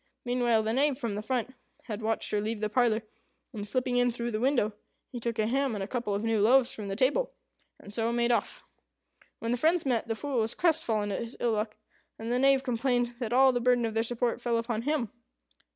[0.25, 1.53] Meanwhile, the Knave, from the front,
[1.83, 3.03] had watched her leave the parlour,
[3.53, 4.73] and slipping in through the window,
[5.11, 7.35] he took a ham and a couple of new loaves from the table,
[7.79, 8.63] and so made off.
[9.37, 11.77] When the friends met, the Fool was crestfallen at his ill luck,
[12.17, 15.11] and the Knave complained that all the burden of their support fell upon him.